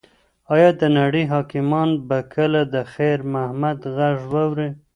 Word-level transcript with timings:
ایا 0.53 0.69
د 0.79 0.81
نړۍ 0.97 1.23
حاکمان 1.33 1.89
به 2.07 2.19
کله 2.33 2.61
د 2.73 2.75
خیر 2.93 3.19
محمد 3.33 3.79
غږ 3.95 4.17
واوري؟ 4.31 4.69